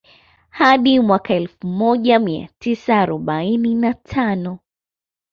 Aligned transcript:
Hadi 0.49 0.99
mwaka 0.99 1.33
Elfu 1.33 1.67
moja 1.67 2.19
mia 2.19 2.49
tisa 2.59 2.99
arobaini 2.99 3.75
na 3.75 3.93
tano 3.93 4.59